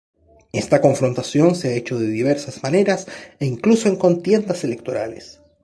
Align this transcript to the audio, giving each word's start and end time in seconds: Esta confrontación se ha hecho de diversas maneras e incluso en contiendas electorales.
Esta 0.51 0.81
confrontación 0.81 1.53
se 1.53 1.67
ha 1.67 1.75
hecho 1.75 1.99
de 1.99 2.07
diversas 2.07 2.63
maneras 2.63 3.05
e 3.39 3.45
incluso 3.45 3.87
en 3.87 3.97
contiendas 3.97 4.63
electorales. 4.63 5.39